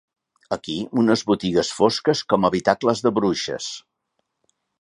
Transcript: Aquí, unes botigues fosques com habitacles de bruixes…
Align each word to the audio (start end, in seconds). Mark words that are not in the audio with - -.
Aquí, 0.55 0.77
unes 1.01 1.23
botigues 1.33 1.69
fosques 1.81 2.25
com 2.35 2.49
habitacles 2.51 3.07
de 3.07 3.13
bruixes… 3.19 3.73